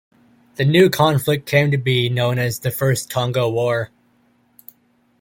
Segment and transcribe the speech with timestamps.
[0.55, 3.91] This new conflict came to be known as the First Congo War.